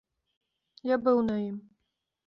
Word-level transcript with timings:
Я 0.93 0.99
быў 1.09 1.17
на 1.29 1.35
ім. 1.49 1.57